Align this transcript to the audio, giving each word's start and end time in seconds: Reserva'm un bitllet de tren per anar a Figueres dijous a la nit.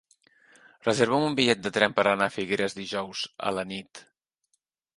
Reserva'm 0.85 1.25
un 1.25 1.35
bitllet 1.39 1.61
de 1.67 1.71
tren 1.75 1.93
per 1.99 2.07
anar 2.13 2.29
a 2.31 2.35
Figueres 2.39 2.77
dijous 2.81 3.21
a 3.51 3.55
la 3.59 3.69
nit. 3.75 4.05